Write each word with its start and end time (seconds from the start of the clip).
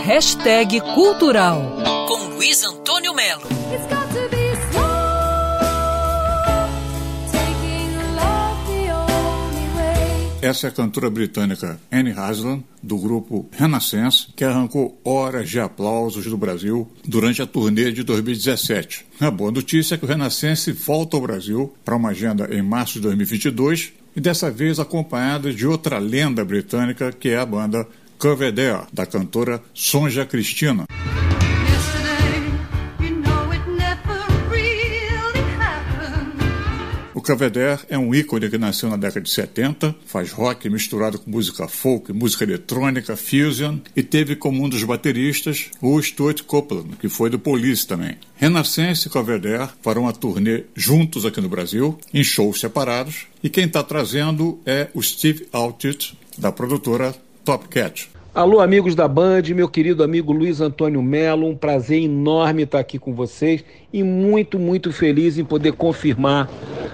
Hashtag 0.00 0.80
Cultural 0.94 1.76
com 2.08 2.34
Luiz 2.34 2.64
Antônio 2.64 3.14
Melo. 3.14 3.42
Essa 10.40 10.66
é 10.66 10.70
a 10.70 10.72
cantora 10.72 11.08
britânica 11.08 11.78
Anne 11.92 12.10
Haslam, 12.10 12.64
do 12.82 12.98
grupo 12.98 13.48
Renaissance, 13.52 14.26
que 14.34 14.44
arrancou 14.44 15.00
horas 15.04 15.48
de 15.48 15.60
aplausos 15.60 16.24
do 16.24 16.36
Brasil 16.36 16.90
durante 17.06 17.40
a 17.40 17.46
turnê 17.46 17.92
de 17.92 18.02
2017. 18.02 19.06
A 19.20 19.30
boa 19.30 19.52
notícia 19.52 19.94
é 19.94 19.98
que 19.98 20.04
o 20.04 20.08
Renaissance 20.08 20.72
volta 20.72 21.16
ao 21.16 21.22
Brasil 21.22 21.72
para 21.84 21.94
uma 21.94 22.08
agenda 22.08 22.48
em 22.52 22.60
março 22.60 22.94
de 22.94 23.02
2022 23.02 23.92
e 24.16 24.20
dessa 24.20 24.50
vez 24.50 24.78
acompanhada 24.80 25.52
de 25.52 25.66
outra 25.66 25.98
lenda 25.98 26.44
britânica 26.44 27.12
que 27.12 27.28
é 27.30 27.38
a 27.38 27.46
banda 27.46 27.86
Covedere, 28.22 28.86
da 28.92 29.04
cantora 29.04 29.60
Sonja 29.74 30.24
Cristina. 30.24 30.84
O 37.12 37.20
Caveder 37.20 37.80
é 37.88 37.98
um 37.98 38.14
ícone 38.14 38.48
que 38.48 38.56
nasceu 38.56 38.88
na 38.88 38.96
década 38.96 39.22
de 39.22 39.30
70, 39.30 39.96
faz 40.06 40.30
rock 40.30 40.70
misturado 40.70 41.18
com 41.18 41.32
música 41.32 41.66
folk, 41.66 42.12
música 42.12 42.44
eletrônica, 42.44 43.16
fusion, 43.16 43.78
e 43.96 44.04
teve 44.04 44.36
como 44.36 44.62
um 44.62 44.68
dos 44.68 44.84
bateristas 44.84 45.68
o 45.80 46.00
Stuart 46.00 46.42
Copeland, 46.42 46.94
que 47.00 47.08
foi 47.08 47.28
do 47.28 47.40
Police 47.40 47.84
também. 47.84 48.18
Renascença 48.36 49.08
e 49.08 49.10
Caveder 49.10 49.68
farão 49.82 50.02
uma 50.02 50.12
turnê 50.12 50.62
juntos 50.76 51.26
aqui 51.26 51.40
no 51.40 51.48
Brasil, 51.48 51.98
em 52.14 52.22
shows 52.22 52.60
separados, 52.60 53.26
e 53.42 53.50
quem 53.50 53.64
está 53.64 53.82
trazendo 53.82 54.60
é 54.64 54.88
o 54.94 55.02
Steve 55.02 55.48
Altit, 55.52 56.16
da 56.38 56.52
produtora 56.52 57.12
Top 57.44 57.68
Cat. 57.68 58.08
Alô, 58.34 58.60
amigos 58.60 58.94
da 58.94 59.06
Band, 59.06 59.42
meu 59.54 59.68
querido 59.68 60.02
amigo 60.02 60.32
Luiz 60.32 60.60
Antônio 60.60 61.02
Melo, 61.02 61.46
um 61.46 61.56
prazer 61.56 62.00
enorme 62.00 62.62
estar 62.62 62.78
aqui 62.78 62.98
com 62.98 63.12
vocês 63.12 63.62
e 63.92 64.02
muito, 64.02 64.58
muito 64.58 64.90
feliz 64.90 65.36
em 65.36 65.44
poder 65.44 65.72
confirmar 65.72 66.48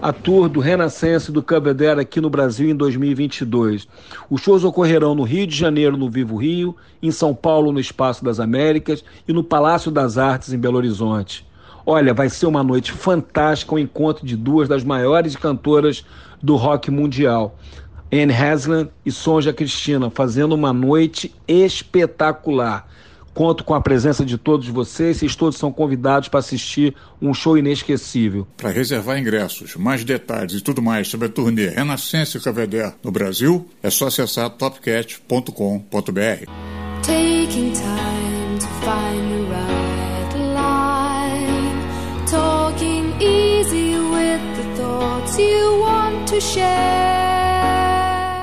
a 0.00 0.12
tour 0.12 0.48
do 0.48 0.58
Renascença 0.58 1.30
do 1.30 1.42
Cabedera 1.42 2.00
aqui 2.00 2.20
no 2.20 2.30
Brasil 2.30 2.68
em 2.70 2.74
2022. 2.74 3.86
Os 4.28 4.40
shows 4.40 4.64
ocorrerão 4.64 5.14
no 5.14 5.22
Rio 5.22 5.46
de 5.46 5.54
Janeiro, 5.54 5.96
no 5.96 6.10
Vivo 6.10 6.36
Rio, 6.36 6.74
em 7.02 7.12
São 7.12 7.34
Paulo, 7.34 7.70
no 7.70 7.78
Espaço 7.78 8.24
das 8.24 8.40
Américas 8.40 9.04
e 9.28 9.32
no 9.32 9.44
Palácio 9.44 9.90
das 9.90 10.18
Artes, 10.18 10.52
em 10.52 10.58
Belo 10.58 10.78
Horizonte. 10.78 11.46
Olha, 11.86 12.12
vai 12.14 12.28
ser 12.28 12.46
uma 12.46 12.62
noite 12.62 12.92
fantástica, 12.92 13.74
um 13.74 13.78
encontro 13.78 14.26
de 14.26 14.36
duas 14.36 14.68
das 14.68 14.82
maiores 14.82 15.36
cantoras 15.36 16.04
do 16.42 16.56
rock 16.56 16.90
mundial. 16.90 17.56
Anne 18.12 18.32
Haslam 18.32 18.88
e 19.04 19.12
Sonja 19.12 19.52
Cristina, 19.52 20.10
fazendo 20.10 20.54
uma 20.54 20.72
noite 20.72 21.34
espetacular. 21.46 22.88
Conto 23.32 23.62
com 23.62 23.74
a 23.74 23.80
presença 23.80 24.24
de 24.24 24.36
todos 24.36 24.66
vocês, 24.68 25.18
vocês 25.18 25.36
todos 25.36 25.56
são 25.56 25.72
convidados 25.72 26.28
para 26.28 26.40
assistir 26.40 26.94
um 27.22 27.32
show 27.32 27.56
inesquecível. 27.56 28.46
Para 28.56 28.70
reservar 28.70 29.18
ingressos, 29.18 29.76
mais 29.76 30.04
detalhes 30.04 30.54
e 30.54 30.60
tudo 30.60 30.82
mais 30.82 31.08
sobre 31.08 31.28
a 31.28 31.30
turnê 31.30 31.68
Renascença 31.68 32.38
e 32.38 32.40
Caveder 32.40 32.92
no 33.04 33.12
Brasil, 33.12 33.68
é 33.82 33.88
só 33.88 34.08
acessar 34.08 34.50
topcat.com.br. 34.50 35.50
Taking 37.02 37.72
time 37.72 38.58
to 38.58 38.66
find 38.82 39.30
the 39.30 39.42
right 39.48 40.34
line 40.54 42.26
Talking 42.26 43.14
easy 43.22 43.94
with 43.94 44.40
the 44.56 44.82
thoughts 44.82 45.38
you 45.38 45.80
want 45.80 46.28
to 46.28 46.40
share 46.40 47.49